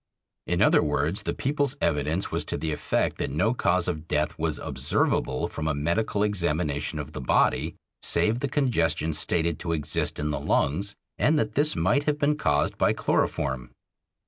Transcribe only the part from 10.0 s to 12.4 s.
in the lungs, and that this might have been